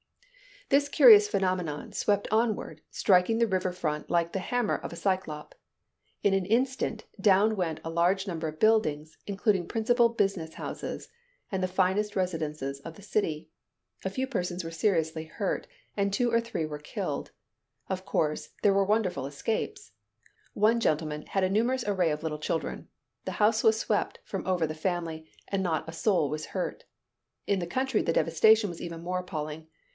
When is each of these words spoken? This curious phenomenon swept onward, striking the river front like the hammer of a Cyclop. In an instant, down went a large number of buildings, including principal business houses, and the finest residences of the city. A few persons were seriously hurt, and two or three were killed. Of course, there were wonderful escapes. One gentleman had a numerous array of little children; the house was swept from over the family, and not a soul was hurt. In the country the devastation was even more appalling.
This 0.69 0.87
curious 0.89 1.27
phenomenon 1.27 1.91
swept 1.91 2.27
onward, 2.31 2.81
striking 2.89 3.37
the 3.37 3.45
river 3.45 3.71
front 3.73 4.09
like 4.09 4.31
the 4.31 4.39
hammer 4.39 4.75
of 4.77 4.93
a 4.93 4.95
Cyclop. 4.95 5.53
In 6.23 6.33
an 6.33 6.45
instant, 6.45 7.03
down 7.19 7.55
went 7.57 7.81
a 7.83 7.89
large 7.89 8.25
number 8.25 8.47
of 8.47 8.57
buildings, 8.57 9.17
including 9.27 9.67
principal 9.67 10.09
business 10.09 10.55
houses, 10.55 11.09
and 11.51 11.61
the 11.61 11.67
finest 11.67 12.15
residences 12.15 12.79
of 12.79 12.95
the 12.95 13.01
city. 13.03 13.49
A 14.05 14.09
few 14.09 14.25
persons 14.25 14.63
were 14.63 14.71
seriously 14.71 15.25
hurt, 15.25 15.67
and 15.97 16.11
two 16.13 16.31
or 16.31 16.39
three 16.39 16.65
were 16.65 16.79
killed. 16.79 17.29
Of 17.87 18.05
course, 18.05 18.49
there 18.63 18.73
were 18.73 18.85
wonderful 18.85 19.27
escapes. 19.27 19.91
One 20.53 20.79
gentleman 20.79 21.27
had 21.27 21.43
a 21.43 21.49
numerous 21.49 21.83
array 21.85 22.09
of 22.11 22.23
little 22.23 22.39
children; 22.39 22.87
the 23.25 23.33
house 23.33 23.61
was 23.61 23.77
swept 23.77 24.19
from 24.23 24.47
over 24.47 24.65
the 24.65 24.73
family, 24.73 25.29
and 25.49 25.61
not 25.61 25.87
a 25.87 25.91
soul 25.91 26.27
was 26.29 26.47
hurt. 26.55 26.85
In 27.45 27.59
the 27.59 27.67
country 27.67 28.01
the 28.01 28.13
devastation 28.13 28.69
was 28.69 28.81
even 28.81 29.03
more 29.03 29.19
appalling. 29.19 29.67